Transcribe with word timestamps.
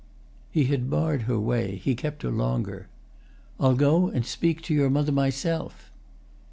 He 0.49 0.63
had 0.63 0.89
barred 0.89 1.21
her 1.29 1.39
way, 1.39 1.75
he 1.75 1.93
kept 1.93 2.23
her 2.23 2.31
longer. 2.31 2.87
"I'll 3.59 3.75
go 3.75 4.07
and 4.07 4.25
speak 4.25 4.63
to 4.63 4.73
your 4.73 4.89
mother 4.89 5.11
myself!" 5.11 5.91